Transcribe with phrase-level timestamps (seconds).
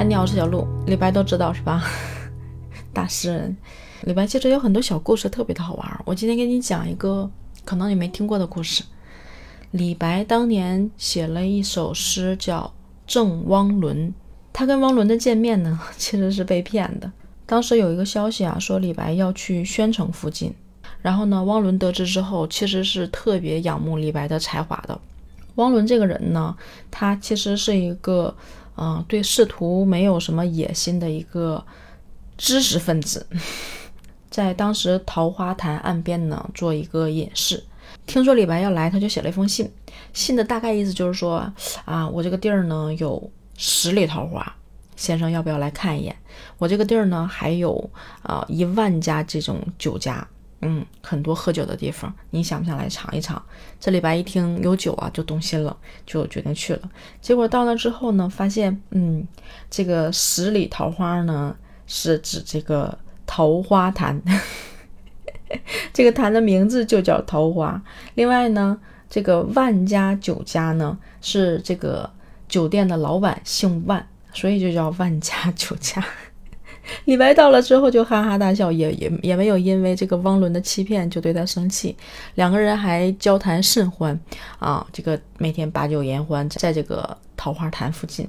[0.00, 1.84] 哎，你好，我是小鹿，李白都知道是吧？
[2.90, 3.54] 大诗人，
[4.04, 6.02] 李白其实有很多小故事，特别的好玩。
[6.06, 7.30] 我今天给你讲一个
[7.66, 8.82] 可能你没听过的故事。
[9.72, 12.72] 李白当年写了一首诗叫
[13.12, 14.08] 《赠汪伦》，
[14.54, 17.12] 他跟汪伦的见面呢， 其实是被骗的。
[17.44, 20.50] 当时有一个消息啊，说李白要去宣城附近，
[21.02, 24.98] 然后呢，汪伦得知之后，其实是特别仰慕李白的才华的。
[25.56, 26.56] 汪伦这个人呢，
[26.90, 28.34] 他其实是一个，
[28.82, 31.62] 嗯，对仕途没有什么野心的一个
[32.38, 33.26] 知识分子，
[34.30, 37.62] 在当时桃花潭岸边呢，做一个隐士。
[38.06, 39.70] 听说李白要来，他就写了一封信，
[40.14, 41.52] 信的大概意思就是说，
[41.84, 44.56] 啊，我这个地儿呢有十里桃花，
[44.96, 46.16] 先生要不要来看一眼？
[46.56, 47.90] 我这个地儿呢还有
[48.22, 50.26] 啊一万家这种酒家。
[50.62, 53.42] 嗯，很多喝酒的地方，你想不想来尝一尝？
[53.80, 55.74] 这李白一听有酒啊，就动心了，
[56.04, 56.90] 就决定去了。
[57.22, 59.26] 结果到那之后呢，发现，嗯，
[59.70, 64.20] 这个十里桃花呢，是指这个桃花潭，
[65.94, 67.82] 这个潭的名字就叫桃花。
[68.14, 72.10] 另外呢，这个万家酒家呢，是这个
[72.48, 76.04] 酒店的老板姓万，所以就叫万家酒家。
[77.06, 81.96] 李白到了之后就哈哈大笑，也也也没有因为这个汪伦的欺骗就对他生气，
[82.34, 84.18] 两个人还交谈甚欢
[84.58, 88.28] 啊，这个每天把酒言欢，在这个桃花潭附近。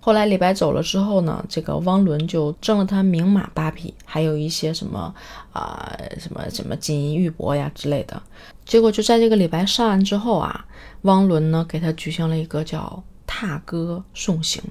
[0.00, 5.14] 后来李白走了之后呢，这个汪伦就赠了他名马八匹，还有一些什么
[5.52, 8.22] 啊什么什么金银玉帛呀之类的。
[8.64, 10.66] 结果就在这个李白上岸之后啊，
[11.02, 13.02] 汪伦呢给他举行了一个叫。
[13.36, 14.62] 踏歌送行，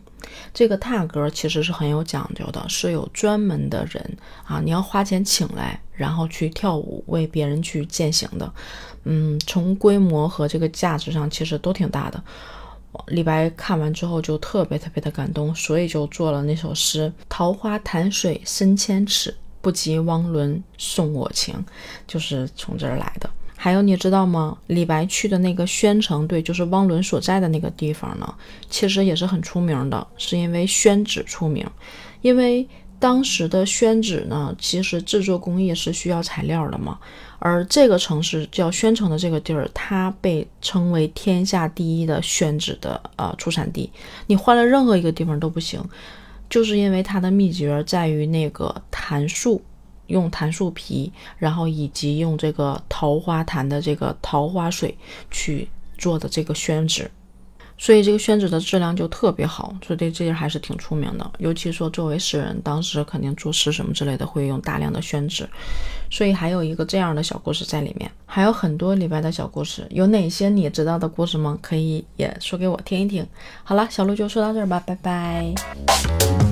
[0.53, 8.53] 这个踏歌其实是很有讲究的，是有专门的人啊，你要花钱请来，然后去跳舞为别人去践行的。
[9.03, 12.23] 嗯，从规模和这个价值上其实都挺大的。
[13.07, 21.53] 李白看完之后就特别特别的感动，所以就做了那首诗：桃花潭水深千尺，不及汪伦送我情，
[22.07, 23.29] 就是从这儿来的。
[23.63, 24.57] 还有你知道吗？
[24.67, 28.35] 李白去的那个宣城，对，就是汪伦所在的那个地方呢，
[28.69, 31.65] 其实也是很出名的，是因为宣纸出名。
[32.21, 32.67] 因为
[32.99, 36.99] 当时的宣纸呢，其实制作工艺是需要材料的嘛。
[37.39, 43.89] 而这个城市叫宣城的这个地儿，它被称为天下第一的宣纸的呃出产地。
[44.27, 45.81] 你换了任何一个地方都不行，
[46.49, 49.61] 就是因为它的秘诀在于那个檀树。
[50.13, 54.95] 用檀树皮，然后以及用这个桃花潭的这个桃花水
[55.31, 57.09] 去做的这个宣纸，
[57.77, 61.31] 所以这个宣纸的质量就特别好，所以这这还是挺出名的。
[61.39, 65.49] 尤其说作为诗人，当时肯定作诗什么之类的会用大量的宣纸，
[66.11, 71.57] 所以还有一个这样的小故事在里面，还有很多李白的小故事，有哪些你知道的故事吗？
[71.61, 73.25] 可以也说给我听一听。
[73.63, 76.42] 好了，小鹿就说到这儿吧，拜拜。